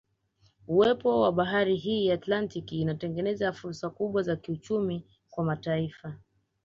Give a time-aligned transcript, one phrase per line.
[0.67, 6.17] Uwepo wa bahari hii ya Atlantiki inatengeneza fursa kubwa za kiuchumi kwa mataifa